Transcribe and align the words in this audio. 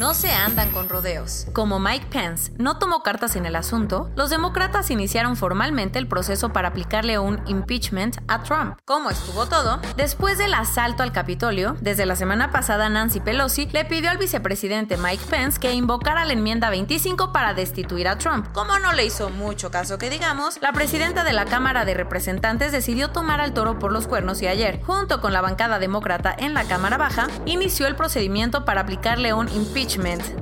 no 0.00 0.14
se 0.14 0.30
andan 0.30 0.70
con 0.70 0.88
rodeos. 0.88 1.46
Como 1.52 1.78
Mike 1.78 2.06
Pence 2.10 2.50
no 2.56 2.78
tomó 2.78 3.02
cartas 3.02 3.36
en 3.36 3.44
el 3.44 3.54
asunto, 3.54 4.10
los 4.16 4.30
demócratas 4.30 4.90
iniciaron 4.90 5.36
formalmente 5.36 5.98
el 5.98 6.08
proceso 6.08 6.54
para 6.54 6.68
aplicarle 6.68 7.18
un 7.18 7.42
impeachment 7.46 8.16
a 8.26 8.42
Trump. 8.42 8.78
¿Cómo 8.86 9.10
estuvo 9.10 9.44
todo? 9.44 9.78
Después 9.98 10.38
del 10.38 10.54
asalto 10.54 11.02
al 11.02 11.12
Capitolio, 11.12 11.76
desde 11.82 12.06
la 12.06 12.16
semana 12.16 12.50
pasada 12.50 12.88
Nancy 12.88 13.20
Pelosi 13.20 13.66
le 13.74 13.84
pidió 13.84 14.08
al 14.08 14.16
vicepresidente 14.16 14.96
Mike 14.96 15.26
Pence 15.28 15.60
que 15.60 15.74
invocara 15.74 16.24
la 16.24 16.32
enmienda 16.32 16.70
25 16.70 17.30
para 17.30 17.52
destituir 17.52 18.08
a 18.08 18.16
Trump. 18.16 18.48
Como 18.54 18.78
no 18.78 18.94
le 18.94 19.04
hizo 19.04 19.28
mucho 19.28 19.70
caso 19.70 19.98
que 19.98 20.08
digamos, 20.08 20.62
la 20.62 20.72
presidenta 20.72 21.24
de 21.24 21.34
la 21.34 21.44
Cámara 21.44 21.84
de 21.84 21.92
Representantes 21.92 22.72
decidió 22.72 23.10
tomar 23.10 23.42
al 23.42 23.52
toro 23.52 23.78
por 23.78 23.92
los 23.92 24.06
cuernos 24.06 24.40
y 24.40 24.46
ayer, 24.46 24.80
junto 24.82 25.20
con 25.20 25.34
la 25.34 25.42
bancada 25.42 25.78
demócrata 25.78 26.34
en 26.38 26.54
la 26.54 26.64
Cámara 26.64 26.96
Baja, 26.96 27.26
inició 27.44 27.86
el 27.86 27.96
procedimiento 27.96 28.64
para 28.64 28.80
aplicarle 28.80 29.34
un 29.34 29.50
impeachment 29.50 29.89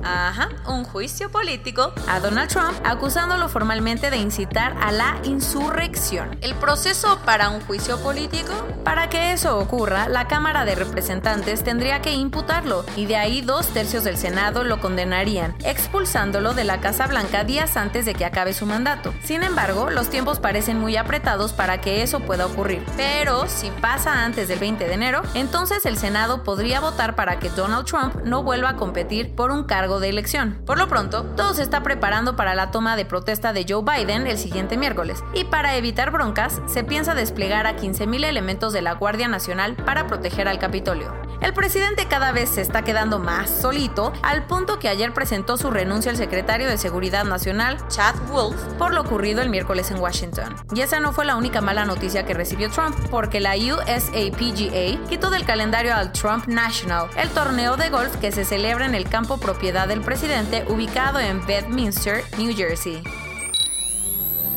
ajá, 0.03 0.49
un 0.67 0.83
juicio 0.83 1.31
político, 1.31 1.91
a 2.07 2.19
Donald 2.19 2.49
Trump 2.49 2.77
acusándolo 2.83 3.49
formalmente 3.49 4.11
de 4.11 4.17
incitar 4.17 4.77
a 4.79 4.91
la 4.91 5.17
insurrección. 5.23 6.37
¿El 6.41 6.53
proceso 6.53 7.19
para 7.25 7.49
un 7.49 7.59
juicio 7.61 7.97
político? 7.99 8.53
Para 8.83 9.09
que 9.09 9.31
eso 9.31 9.57
ocurra, 9.57 10.07
la 10.07 10.27
Cámara 10.27 10.65
de 10.65 10.75
Representantes 10.75 11.63
tendría 11.63 11.99
que 12.01 12.11
imputarlo 12.13 12.85
y 12.95 13.07
de 13.07 13.15
ahí 13.15 13.41
dos 13.41 13.67
tercios 13.67 14.03
del 14.03 14.17
Senado 14.17 14.63
lo 14.63 14.79
condenarían, 14.79 15.55
expulsándolo 15.63 16.53
de 16.53 16.63
la 16.63 16.79
Casa 16.79 17.07
Blanca 17.07 17.43
días 17.43 17.75
antes 17.75 18.05
de 18.05 18.13
que 18.13 18.25
acabe 18.25 18.53
su 18.53 18.67
mandato. 18.67 19.13
Sin 19.23 19.41
embargo, 19.41 19.89
los 19.89 20.11
tiempos 20.11 20.39
parecen 20.39 20.79
muy 20.79 20.95
apretados 20.95 21.53
para 21.53 21.81
que 21.81 22.03
eso 22.03 22.19
pueda 22.19 22.45
ocurrir. 22.45 22.83
Pero 22.97 23.47
si 23.47 23.71
pasa 23.81 24.23
antes 24.23 24.47
del 24.47 24.59
20 24.59 24.87
de 24.87 24.93
enero, 24.93 25.23
entonces 25.33 25.85
el 25.87 25.97
Senado 25.97 26.43
podría 26.43 26.79
votar 26.79 27.15
para 27.15 27.39
que 27.39 27.49
Donald 27.49 27.85
Trump 27.85 28.15
no 28.23 28.43
vuelva 28.43 28.69
a 28.69 28.75
competir 28.75 29.28
por 29.29 29.51
un 29.51 29.63
cargo 29.63 29.99
de 29.99 30.09
elección. 30.09 30.61
Por 30.65 30.77
lo 30.77 30.87
pronto, 30.87 31.23
todo 31.35 31.53
se 31.53 31.63
está 31.63 31.83
preparando 31.83 32.35
para 32.35 32.55
la 32.55 32.71
toma 32.71 32.95
de 32.95 33.05
protesta 33.05 33.53
de 33.53 33.65
Joe 33.67 33.83
Biden 33.83 34.27
el 34.27 34.37
siguiente 34.37 34.77
miércoles, 34.77 35.23
y 35.33 35.45
para 35.45 35.75
evitar 35.75 36.11
broncas, 36.11 36.61
se 36.67 36.83
piensa 36.83 37.13
desplegar 37.13 37.67
a 37.67 37.75
15.000 37.75 38.25
elementos 38.25 38.73
de 38.73 38.81
la 38.81 38.93
Guardia 38.93 39.27
Nacional 39.27 39.75
para 39.75 40.07
proteger 40.07 40.47
al 40.47 40.59
Capitolio. 40.59 41.13
El 41.41 41.53
presidente 41.53 42.05
cada 42.05 42.31
vez 42.33 42.49
se 42.49 42.61
está 42.61 42.83
quedando 42.83 43.17
más 43.17 43.49
solito, 43.49 44.11
al 44.23 44.45
punto 44.45 44.77
que 44.77 44.89
ayer 44.89 45.13
presentó 45.13 45.57
su 45.57 45.71
renuncia 45.71 46.11
al 46.11 46.17
secretario 46.17 46.67
de 46.67 46.77
Seguridad 46.77 47.23
Nacional, 47.23 47.77
Chad 47.87 48.15
Wolf, 48.29 48.61
por 48.77 48.93
lo 48.93 49.01
ocurrido 49.01 49.41
el 49.41 49.49
miércoles 49.49 49.89
en 49.89 49.99
Washington. 49.99 50.55
Y 50.73 50.81
esa 50.81 50.99
no 50.99 51.13
fue 51.13 51.25
la 51.25 51.37
única 51.37 51.61
mala 51.61 51.85
noticia 51.85 52.25
que 52.25 52.33
recibió 52.33 52.69
Trump, 52.69 52.95
porque 53.09 53.39
la 53.39 53.55
USAPGA 53.55 55.07
quitó 55.07 55.29
del 55.29 55.45
calendario 55.45 55.95
al 55.95 56.11
Trump 56.11 56.47
National, 56.47 57.07
el 57.15 57.29
torneo 57.29 57.77
de 57.77 57.89
golf 57.89 58.15
que 58.17 58.31
se 58.31 58.43
celebra 58.43 58.85
en 58.85 58.95
el 58.95 59.07
campo 59.07 59.18
propiedad 59.27 59.87
del 59.87 60.01
presidente 60.01 60.65
ubicado 60.69 61.19
en 61.19 61.45
Bedminster, 61.45 62.23
New 62.37 62.55
Jersey. 62.55 63.03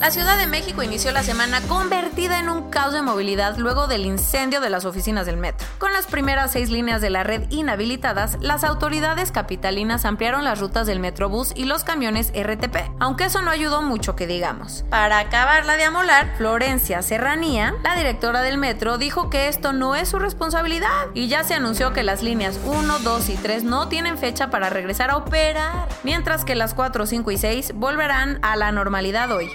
La 0.02 0.10
Ciudad 0.10 0.36
de 0.36 0.48
México 0.48 0.82
inició 0.82 1.12
la 1.12 1.22
semana 1.22 1.60
convertida 1.68 2.40
en 2.40 2.48
un 2.48 2.70
caos 2.70 2.92
de 2.92 3.02
movilidad 3.02 3.56
luego 3.56 3.86
del 3.86 4.04
incendio 4.04 4.60
de 4.60 4.68
las 4.68 4.84
oficinas 4.84 5.26
del 5.26 5.36
metro. 5.36 5.64
Con 5.78 5.92
las 5.92 6.06
primeras 6.06 6.50
seis 6.50 6.70
líneas 6.70 7.00
de 7.00 7.08
la 7.08 7.22
red 7.22 7.48
inhabilitadas, 7.50 8.36
las 8.40 8.64
autoridades 8.64 9.30
capitalinas 9.30 10.04
ampliaron 10.04 10.42
las 10.42 10.58
rutas 10.58 10.88
del 10.88 10.98
Metrobús 10.98 11.52
y 11.54 11.66
los 11.66 11.84
camiones 11.84 12.32
RTP, 12.34 12.78
aunque 12.98 13.26
eso 13.26 13.42
no 13.42 13.52
ayudó 13.52 13.80
mucho 13.80 14.16
que 14.16 14.26
digamos. 14.26 14.84
Para 14.90 15.20
acabarla 15.20 15.76
de 15.76 15.84
amolar, 15.84 16.34
Florencia 16.36 17.00
Serranía, 17.02 17.72
la 17.84 17.94
directora 17.94 18.42
del 18.42 18.58
metro, 18.58 18.98
dijo 18.98 19.30
que 19.30 19.46
esto 19.46 19.72
no 19.72 19.94
es 19.94 20.08
su 20.08 20.18
responsabilidad 20.18 21.06
y 21.14 21.28
ya 21.28 21.44
se 21.44 21.54
anunció 21.54 21.92
que 21.92 22.02
las 22.02 22.24
líneas 22.24 22.58
1, 22.64 22.98
2 22.98 23.28
y 23.28 23.36
3 23.36 23.62
no 23.62 23.86
tienen 23.86 24.18
fecha 24.18 24.50
para 24.50 24.68
regresar 24.68 25.10
a 25.10 25.16
operar, 25.16 25.86
mientras 26.02 26.44
que 26.44 26.56
las 26.56 26.74
4, 26.74 27.06
5 27.06 27.30
y 27.30 27.38
6 27.38 27.74
volverán 27.76 28.40
a 28.42 28.56
la 28.56 28.72
normalidad 28.72 29.30
hoy. 29.30 29.48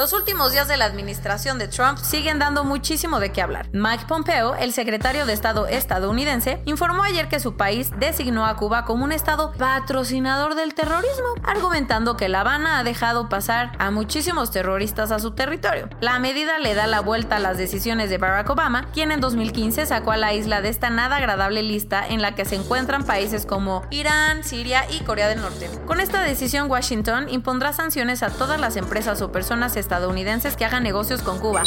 Los 0.00 0.14
últimos 0.14 0.52
días 0.52 0.66
de 0.66 0.78
la 0.78 0.86
administración 0.86 1.58
de 1.58 1.68
Trump 1.68 1.98
siguen 1.98 2.38
dando 2.38 2.64
muchísimo 2.64 3.20
de 3.20 3.32
qué 3.32 3.42
hablar. 3.42 3.68
Mike 3.74 4.06
Pompeo, 4.08 4.54
el 4.54 4.72
secretario 4.72 5.26
de 5.26 5.34
Estado 5.34 5.66
estadounidense, 5.66 6.62
informó 6.64 7.02
ayer 7.02 7.28
que 7.28 7.38
su 7.38 7.58
país 7.58 7.90
designó 7.98 8.46
a 8.46 8.56
Cuba 8.56 8.86
como 8.86 9.04
un 9.04 9.12
estado 9.12 9.52
patrocinador 9.58 10.54
del 10.54 10.72
terrorismo, 10.72 11.34
argumentando 11.42 12.16
que 12.16 12.30
La 12.30 12.40
Habana 12.40 12.78
ha 12.78 12.82
dejado 12.82 13.28
pasar 13.28 13.72
a 13.78 13.90
muchísimos 13.90 14.50
terroristas 14.50 15.10
a 15.10 15.18
su 15.18 15.32
territorio. 15.32 15.90
La 16.00 16.18
medida 16.18 16.58
le 16.60 16.74
da 16.74 16.86
la 16.86 17.00
vuelta 17.00 17.36
a 17.36 17.40
las 17.40 17.58
decisiones 17.58 18.08
de 18.08 18.16
Barack 18.16 18.48
Obama, 18.48 18.90
quien 18.94 19.12
en 19.12 19.20
2015 19.20 19.84
sacó 19.84 20.12
a 20.12 20.16
la 20.16 20.32
isla 20.32 20.62
de 20.62 20.70
esta 20.70 20.88
nada 20.88 21.16
agradable 21.16 21.62
lista 21.62 22.08
en 22.08 22.22
la 22.22 22.34
que 22.34 22.46
se 22.46 22.56
encuentran 22.56 23.04
países 23.04 23.44
como 23.44 23.82
Irán, 23.90 24.44
Siria 24.44 24.86
y 24.90 25.00
Corea 25.00 25.28
del 25.28 25.42
Norte. 25.42 25.68
Con 25.84 26.00
esta 26.00 26.22
decisión, 26.22 26.70
Washington 26.70 27.28
impondrá 27.28 27.74
sanciones 27.74 28.22
a 28.22 28.30
todas 28.30 28.58
las 28.58 28.76
empresas 28.76 29.20
o 29.20 29.30
personas 29.30 29.76
que 30.56 30.64
hagan 30.64 30.84
negocios 30.84 31.20
con 31.22 31.40
Cuba. 31.40 31.64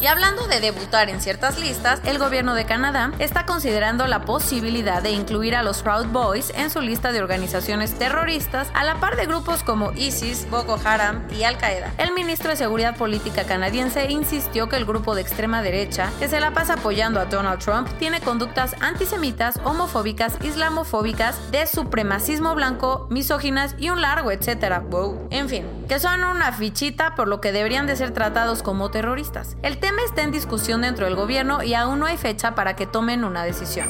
Y 0.00 0.06
hablando 0.06 0.46
de 0.46 0.60
debutar 0.60 1.10
en 1.10 1.20
ciertas 1.20 1.60
listas, 1.60 2.00
el 2.04 2.18
gobierno 2.18 2.54
de 2.54 2.64
Canadá 2.64 3.12
está 3.18 3.44
considerando 3.44 4.06
la 4.06 4.24
posibilidad 4.24 5.02
de 5.02 5.10
incluir 5.10 5.54
a 5.54 5.62
los 5.62 5.82
Proud 5.82 6.06
Boys 6.06 6.54
en 6.56 6.70
su 6.70 6.80
lista 6.80 7.12
de 7.12 7.20
organizaciones 7.20 7.92
terroristas, 7.98 8.68
a 8.72 8.82
la 8.82 8.98
par 8.98 9.16
de 9.16 9.26
grupos 9.26 9.62
como 9.62 9.92
ISIS, 9.92 10.48
Boko 10.50 10.80
Haram 10.82 11.28
y 11.38 11.42
Al 11.42 11.58
Qaeda. 11.58 11.92
El 11.98 12.14
ministro 12.14 12.48
de 12.48 12.56
Seguridad 12.56 12.96
Política 12.96 13.44
canadiense 13.44 14.10
insistió 14.10 14.70
que 14.70 14.76
el 14.76 14.86
grupo 14.86 15.14
de 15.14 15.20
extrema 15.20 15.60
derecha, 15.60 16.10
que 16.18 16.28
se 16.28 16.40
la 16.40 16.52
pasa 16.52 16.74
apoyando 16.74 17.20
a 17.20 17.26
Donald 17.26 17.62
Trump, 17.62 17.86
tiene 17.98 18.20
conductas 18.20 18.74
antisemitas, 18.80 19.60
homofóbicas, 19.64 20.32
islamofóbicas, 20.42 21.50
de 21.50 21.66
supremacismo 21.66 22.54
blanco, 22.54 23.06
misóginas 23.10 23.74
y 23.78 23.90
un 23.90 24.00
largo 24.00 24.30
etcétera. 24.32 24.80
Wow. 24.80 25.28
En 25.30 25.50
fin, 25.50 25.66
que 25.90 25.98
son 25.98 26.22
una 26.22 26.52
fichita 26.52 27.16
por 27.16 27.26
lo 27.26 27.40
que 27.40 27.50
deberían 27.50 27.88
de 27.88 27.96
ser 27.96 28.12
tratados 28.12 28.62
como 28.62 28.92
terroristas. 28.92 29.56
El 29.64 29.78
tema 29.78 30.02
está 30.06 30.22
en 30.22 30.30
discusión 30.30 30.82
dentro 30.82 31.06
del 31.06 31.16
gobierno 31.16 31.64
y 31.64 31.74
aún 31.74 31.98
no 31.98 32.06
hay 32.06 32.16
fecha 32.16 32.54
para 32.54 32.76
que 32.76 32.86
tomen 32.86 33.24
una 33.24 33.42
decisión. 33.42 33.88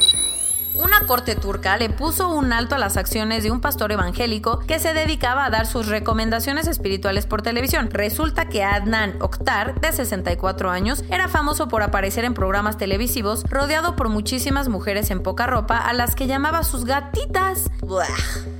Una 0.76 1.04
corte 1.06 1.34
turca 1.34 1.76
le 1.76 1.90
puso 1.90 2.28
un 2.28 2.52
alto 2.52 2.76
a 2.76 2.78
las 2.78 2.96
acciones 2.96 3.42
de 3.42 3.50
un 3.50 3.60
pastor 3.60 3.90
evangélico 3.90 4.60
que 4.60 4.78
se 4.78 4.94
dedicaba 4.94 5.44
a 5.44 5.50
dar 5.50 5.66
sus 5.66 5.88
recomendaciones 5.88 6.68
espirituales 6.68 7.26
por 7.26 7.42
televisión. 7.42 7.88
Resulta 7.90 8.48
que 8.48 8.62
Adnan 8.62 9.20
Oktar, 9.20 9.80
de 9.80 9.90
64 9.90 10.70
años, 10.70 11.02
era 11.10 11.26
famoso 11.26 11.66
por 11.66 11.82
aparecer 11.82 12.24
en 12.24 12.34
programas 12.34 12.78
televisivos 12.78 13.42
rodeado 13.50 13.96
por 13.96 14.08
muchísimas 14.10 14.68
mujeres 14.68 15.10
en 15.10 15.22
poca 15.22 15.48
ropa 15.48 15.76
a 15.76 15.92
las 15.92 16.14
que 16.14 16.28
llamaba 16.28 16.62
sus 16.62 16.84
gatitas, 16.84 17.68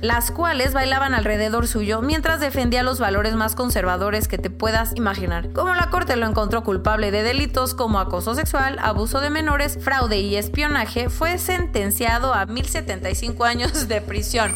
las 0.01 0.31
cuales 0.31 0.73
bailaban 0.73 1.13
alrededor 1.13 1.65
suyo 1.65 2.01
mientras 2.01 2.41
defendía 2.41 2.83
los 2.83 2.99
valores 2.99 3.35
más 3.35 3.55
conservadores 3.55 4.27
que 4.27 4.37
te 4.37 4.49
puedas 4.49 4.93
imaginar. 4.97 5.53
Como 5.53 5.73
la 5.73 5.89
corte 5.89 6.17
lo 6.17 6.27
encontró 6.27 6.63
culpable 6.63 7.11
de 7.11 7.23
delitos 7.23 7.73
como 7.73 7.99
acoso 7.99 8.35
sexual, 8.35 8.79
abuso 8.81 9.21
de 9.21 9.29
menores, 9.29 9.79
fraude 9.81 10.19
y 10.19 10.35
espionaje, 10.35 11.09
fue 11.09 11.37
sentenciado 11.37 12.00
a 12.07 12.45
1075 12.47 13.43
años 13.45 13.87
de 13.87 14.01
prisión. 14.01 14.55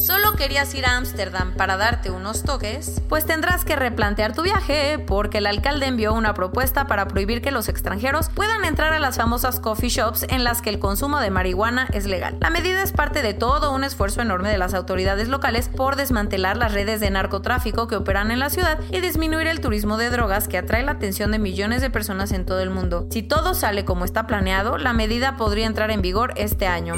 ¿Solo 0.00 0.32
querías 0.32 0.74
ir 0.74 0.86
a 0.86 0.96
Ámsterdam 0.96 1.52
para 1.52 1.76
darte 1.76 2.10
unos 2.10 2.42
toques? 2.42 3.02
Pues 3.10 3.26
tendrás 3.26 3.66
que 3.66 3.76
replantear 3.76 4.34
tu 4.34 4.40
viaje 4.42 4.98
porque 4.98 5.38
el 5.38 5.46
alcalde 5.46 5.86
envió 5.86 6.14
una 6.14 6.32
propuesta 6.32 6.86
para 6.86 7.06
prohibir 7.06 7.42
que 7.42 7.50
los 7.50 7.68
extranjeros 7.68 8.30
puedan 8.30 8.64
entrar 8.64 8.94
a 8.94 8.98
las 8.98 9.18
famosas 9.18 9.60
coffee 9.60 9.90
shops 9.90 10.24
en 10.30 10.42
las 10.42 10.62
que 10.62 10.70
el 10.70 10.78
consumo 10.78 11.20
de 11.20 11.30
marihuana 11.30 11.86
es 11.92 12.06
legal. 12.06 12.38
La 12.40 12.48
medida 12.48 12.82
es 12.82 12.92
parte 12.92 13.20
de 13.20 13.34
todo 13.34 13.74
un 13.74 13.84
esfuerzo 13.84 14.22
enorme 14.22 14.48
de 14.48 14.56
las 14.56 14.72
autoridades 14.72 15.28
locales 15.28 15.68
por 15.68 15.96
desmantelar 15.96 16.56
las 16.56 16.72
redes 16.72 17.00
de 17.00 17.10
narcotráfico 17.10 17.86
que 17.86 17.96
operan 17.96 18.30
en 18.30 18.38
la 18.38 18.48
ciudad 18.48 18.80
y 18.90 19.00
disminuir 19.00 19.48
el 19.48 19.60
turismo 19.60 19.98
de 19.98 20.08
drogas 20.08 20.48
que 20.48 20.56
atrae 20.56 20.82
la 20.82 20.92
atención 20.92 21.30
de 21.30 21.38
millones 21.38 21.82
de 21.82 21.90
personas 21.90 22.32
en 22.32 22.46
todo 22.46 22.60
el 22.60 22.70
mundo. 22.70 23.06
Si 23.10 23.22
todo 23.22 23.52
sale 23.52 23.84
como 23.84 24.06
está 24.06 24.26
planeado, 24.26 24.78
la 24.78 24.94
medida 24.94 25.36
podría 25.36 25.66
entrar 25.66 25.90
en 25.90 26.00
vigor 26.00 26.32
este 26.36 26.66
año. 26.66 26.94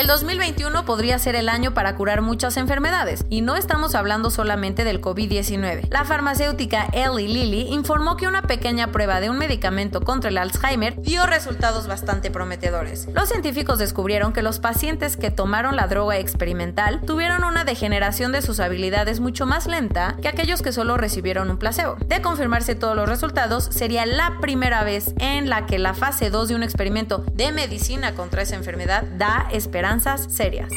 El 0.00 0.06
2021 0.06 0.86
podría 0.86 1.18
ser 1.18 1.34
el 1.34 1.50
año 1.50 1.74
para 1.74 1.94
curar 1.94 2.22
muchas 2.22 2.56
enfermedades, 2.56 3.26
y 3.28 3.42
no 3.42 3.54
estamos 3.54 3.94
hablando 3.94 4.30
solamente 4.30 4.82
del 4.82 5.02
COVID-19. 5.02 5.88
La 5.90 6.06
farmacéutica 6.06 6.86
Eli 6.94 7.28
Lilly 7.28 7.74
informó 7.74 8.16
que 8.16 8.26
una 8.26 8.40
pequeña 8.40 8.92
prueba 8.92 9.20
de 9.20 9.28
un 9.28 9.36
medicamento 9.36 10.00
contra 10.00 10.30
el 10.30 10.38
Alzheimer 10.38 10.98
dio 11.02 11.26
resultados 11.26 11.86
bastante 11.86 12.30
prometedores. 12.30 13.08
Los 13.12 13.28
científicos 13.28 13.78
descubrieron 13.78 14.32
que 14.32 14.40
los 14.40 14.58
pacientes 14.58 15.18
que 15.18 15.30
tomaron 15.30 15.76
la 15.76 15.86
droga 15.86 16.16
experimental 16.16 17.02
tuvieron 17.02 17.44
una 17.44 17.64
degeneración 17.64 18.32
de 18.32 18.40
sus 18.40 18.58
habilidades 18.58 19.20
mucho 19.20 19.44
más 19.44 19.66
lenta 19.66 20.16
que 20.22 20.28
aquellos 20.28 20.62
que 20.62 20.72
solo 20.72 20.96
recibieron 20.96 21.50
un 21.50 21.58
placebo. 21.58 21.96
De 22.06 22.22
confirmarse 22.22 22.74
todos 22.74 22.96
los 22.96 23.06
resultados, 23.06 23.64
sería 23.70 24.06
la 24.06 24.38
primera 24.40 24.82
vez 24.82 25.12
en 25.18 25.50
la 25.50 25.66
que 25.66 25.78
la 25.78 25.92
fase 25.92 26.30
2 26.30 26.48
de 26.48 26.54
un 26.54 26.62
experimento 26.62 27.22
de 27.34 27.52
medicina 27.52 28.14
contra 28.14 28.40
esa 28.40 28.56
enfermedad 28.56 29.04
da 29.18 29.46
esperanza 29.52 29.89
serias. 30.28 30.70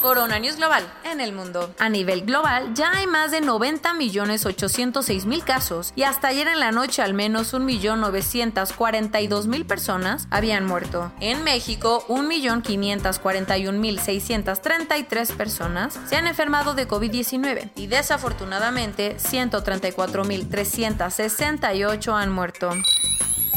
Corona 0.00 0.38
News 0.38 0.56
Global 0.56 0.84
en 1.04 1.20
el 1.20 1.32
mundo. 1.32 1.74
A 1.78 1.88
nivel 1.88 2.22
global, 2.22 2.74
ya 2.74 2.92
hay 2.92 3.06
más 3.06 3.30
de 3.30 3.40
90 3.40 3.92
millones 3.94 4.46
806 4.46 5.26
mil 5.26 5.42
casos 5.42 5.92
y 5.96 6.04
hasta 6.04 6.28
ayer 6.28 6.46
en 6.48 6.60
la 6.60 6.70
noche 6.70 7.02
al 7.02 7.12
menos 7.12 7.52
1 7.52 7.64
millón 7.64 8.00
942 8.00 9.46
mil 9.46 9.66
personas 9.66 10.28
habían 10.30 10.64
muerto. 10.64 11.12
En 11.20 11.42
México, 11.42 12.04
1 12.08 12.22
millón 12.22 12.62
541 12.62 13.78
mil 13.78 13.98
633 13.98 15.32
personas 15.32 15.98
se 16.06 16.16
han 16.16 16.26
enfermado 16.26 16.74
de 16.74 16.86
COVID-19 16.86 17.70
y 17.74 17.86
desafortunadamente 17.88 19.18
134 19.18 20.24
mil 20.24 20.48
368 20.48 22.14
han 22.14 22.30
muerto. 22.30 22.70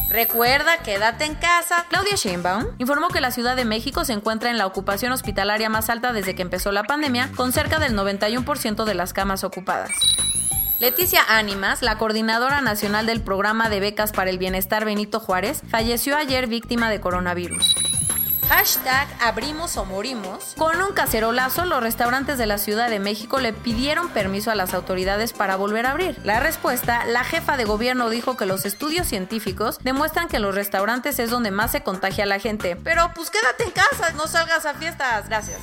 Recuerda, 0.09 0.79
quédate 0.79 1.25
en 1.25 1.35
casa. 1.35 1.85
Claudia 1.88 2.15
Sheinbaum 2.15 2.65
informó 2.79 3.09
que 3.09 3.21
la 3.21 3.29
Ciudad 3.29 3.56
de 3.56 3.63
México 3.63 4.06
se 4.06 4.13
encuentra 4.13 4.50
en 4.50 4.57
la 4.57 4.65
ocupación 4.65 5.11
hospitalaria 5.11 5.69
más 5.69 5.89
alta 5.89 6.13
desde 6.13 6.33
que 6.33 6.41
empezó 6.41 6.71
la 6.71 6.83
pandemia, 6.83 7.29
con 7.35 7.51
cerca 7.51 7.77
del 7.77 7.95
91% 7.95 8.85
de 8.85 8.95
las 8.95 9.13
camas 9.13 9.44
ocupadas. 9.44 9.91
Leticia 10.79 11.21
Ánimas, 11.27 11.81
la 11.83 11.97
coordinadora 11.97 12.61
nacional 12.61 13.06
del 13.06 13.21
programa 13.21 13.69
de 13.69 13.81
becas 13.81 14.11
para 14.11 14.31
el 14.31 14.39
bienestar 14.39 14.83
Benito 14.83 15.19
Juárez, 15.19 15.61
falleció 15.69 16.17
ayer 16.17 16.47
víctima 16.47 16.89
de 16.89 17.01
coronavirus. 17.01 17.75
Hashtag 18.50 19.07
abrimos 19.22 19.78
o 19.78 19.86
morimos. 19.86 20.56
Con 20.57 20.81
un 20.81 20.92
cacerolazo, 20.94 21.66
los 21.66 21.84
restaurantes 21.84 22.40
de 22.40 22.48
la 22.48 22.57
Ciudad 22.57 22.90
de 22.90 23.00
México 23.00 23.40
le 23.40 23.54
pidieron 23.54 24.10
permiso 24.10 24.50
a 24.50 24.56
las 24.56 24.74
autoridades 24.74 25.34
para 25.34 25.56
volver 25.56 25.86
a 25.86 25.92
abrir. 25.92 26.19
La 26.24 26.40
respuesta, 26.40 27.06
la 27.06 27.24
jefa 27.24 27.57
de 27.57 27.66
gobierno 27.66 28.10
dijo 28.10 28.38
que 28.38 28.48
los 28.48 28.66
estudios 28.66 29.06
científicos 29.06 29.78
demuestran 29.84 30.28
que 30.28 30.40
los 30.40 30.56
restaurantes 30.56 31.19
es 31.19 31.30
donde 31.30 31.51
más 31.51 31.72
se 31.72 31.84
contagia 31.84 32.25
la 32.25 32.40
gente. 32.40 32.75
Pero 32.75 33.12
pues 33.13 33.30
quédate 33.30 33.66
en 33.66 33.72
casa, 33.72 34.13
no 34.18 34.25
salgas 34.25 34.66
a 34.66 34.74
fiestas. 34.74 35.30
Gracias. 35.30 35.60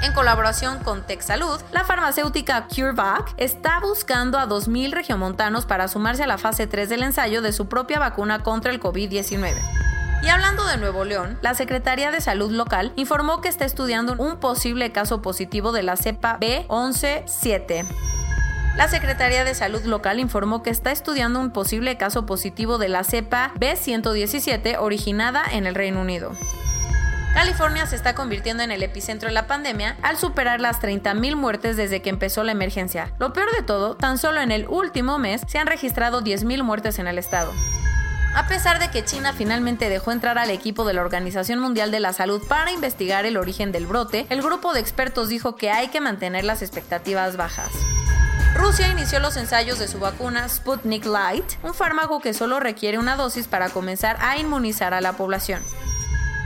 En 0.00 0.14
colaboración 0.14 0.78
con 0.82 1.06
TechSalud, 1.06 1.60
la 1.70 1.84
farmacéutica 1.84 2.66
CureVac 2.66 3.34
está 3.36 3.78
buscando 3.80 4.38
a 4.38 4.48
2.000 4.48 4.92
regiomontanos 4.92 5.66
para 5.66 5.86
sumarse 5.86 6.22
a 6.22 6.26
la 6.26 6.38
fase 6.38 6.66
3 6.66 6.88
del 6.88 7.02
ensayo 7.02 7.42
de 7.42 7.52
su 7.52 7.68
propia 7.68 7.98
vacuna 7.98 8.42
contra 8.42 8.72
el 8.72 8.80
COVID-19. 8.80 9.99
Y 10.22 10.28
hablando 10.28 10.66
de 10.66 10.76
Nuevo 10.76 11.04
León, 11.04 11.38
la 11.40 11.54
Secretaría 11.54 12.10
de 12.10 12.20
Salud 12.20 12.50
local 12.52 12.92
informó 12.96 13.40
que 13.40 13.48
está 13.48 13.64
estudiando 13.64 14.14
un 14.18 14.36
posible 14.36 14.92
caso 14.92 15.22
positivo 15.22 15.72
de 15.72 15.82
la 15.82 15.96
cepa 15.96 16.38
B117. 16.40 17.86
La 18.76 18.86
Secretaría 18.88 19.44
de 19.44 19.54
Salud 19.54 19.82
local 19.84 20.20
informó 20.20 20.62
que 20.62 20.70
está 20.70 20.92
estudiando 20.92 21.40
un 21.40 21.52
posible 21.52 21.96
caso 21.96 22.26
positivo 22.26 22.76
de 22.76 22.90
la 22.90 23.02
cepa 23.02 23.52
B117 23.58 24.76
originada 24.78 25.42
en 25.50 25.66
el 25.66 25.74
Reino 25.74 26.02
Unido. 26.02 26.32
California 27.32 27.86
se 27.86 27.96
está 27.96 28.14
convirtiendo 28.14 28.62
en 28.62 28.72
el 28.72 28.82
epicentro 28.82 29.28
de 29.28 29.34
la 29.34 29.46
pandemia 29.46 29.96
al 30.02 30.18
superar 30.18 30.60
las 30.60 30.80
30.000 30.80 31.34
muertes 31.36 31.76
desde 31.76 32.02
que 32.02 32.10
empezó 32.10 32.44
la 32.44 32.52
emergencia. 32.52 33.12
Lo 33.18 33.32
peor 33.32 33.50
de 33.56 33.62
todo, 33.62 33.96
tan 33.96 34.18
solo 34.18 34.40
en 34.40 34.52
el 34.52 34.66
último 34.68 35.18
mes 35.18 35.40
se 35.46 35.58
han 35.58 35.66
registrado 35.66 36.22
10.000 36.22 36.62
muertes 36.62 36.98
en 36.98 37.06
el 37.06 37.18
estado. 37.18 37.52
A 38.34 38.46
pesar 38.46 38.78
de 38.78 38.90
que 38.90 39.04
China 39.04 39.32
finalmente 39.32 39.88
dejó 39.88 40.12
entrar 40.12 40.38
al 40.38 40.50
equipo 40.50 40.84
de 40.84 40.94
la 40.94 41.02
Organización 41.02 41.58
Mundial 41.58 41.90
de 41.90 41.98
la 41.98 42.12
Salud 42.12 42.40
para 42.46 42.70
investigar 42.70 43.26
el 43.26 43.36
origen 43.36 43.72
del 43.72 43.86
brote, 43.86 44.26
el 44.30 44.40
grupo 44.40 44.72
de 44.72 44.78
expertos 44.78 45.28
dijo 45.28 45.56
que 45.56 45.70
hay 45.70 45.88
que 45.88 46.00
mantener 46.00 46.44
las 46.44 46.62
expectativas 46.62 47.36
bajas. 47.36 47.70
Rusia 48.54 48.88
inició 48.88 49.18
los 49.18 49.36
ensayos 49.36 49.80
de 49.80 49.88
su 49.88 49.98
vacuna 49.98 50.48
Sputnik 50.48 51.06
Light, 51.06 51.44
un 51.64 51.74
fármaco 51.74 52.20
que 52.20 52.32
solo 52.32 52.60
requiere 52.60 52.98
una 52.98 53.16
dosis 53.16 53.48
para 53.48 53.68
comenzar 53.68 54.16
a 54.20 54.38
inmunizar 54.38 54.94
a 54.94 55.00
la 55.00 55.14
población. 55.14 55.62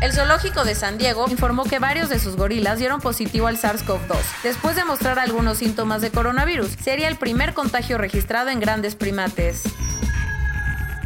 El 0.00 0.12
zoológico 0.12 0.64
de 0.64 0.74
San 0.74 0.96
Diego 0.96 1.26
informó 1.28 1.64
que 1.64 1.78
varios 1.78 2.08
de 2.08 2.18
sus 2.18 2.36
gorilas 2.36 2.78
dieron 2.78 3.00
positivo 3.00 3.46
al 3.46 3.58
SARS-CoV-2, 3.58 4.16
después 4.42 4.74
de 4.76 4.84
mostrar 4.84 5.18
algunos 5.18 5.58
síntomas 5.58 6.00
de 6.00 6.10
coronavirus. 6.10 6.70
Sería 6.82 7.08
el 7.08 7.16
primer 7.16 7.52
contagio 7.52 7.98
registrado 7.98 8.48
en 8.50 8.60
grandes 8.60 8.96
primates. 8.96 9.62